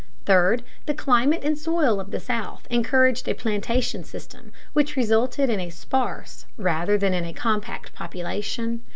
[0.25, 5.59] Third, the climate and soil of the South encouraged a plantation system which resulted in
[5.59, 8.81] a sparse rather than in a compact population.